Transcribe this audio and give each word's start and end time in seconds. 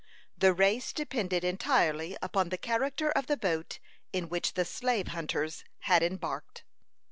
The 0.35 0.51
race 0.51 0.93
depended 0.93 1.43
entirely 1.43 2.17
upon 2.23 2.49
the 2.49 2.57
character 2.57 3.11
of 3.11 3.27
the 3.27 3.37
boat 3.37 3.77
in 4.11 4.29
which 4.29 4.55
the 4.55 4.65
slave 4.65 5.09
hunters 5.09 5.63
had 5.81 6.01
embarked. 6.01 6.63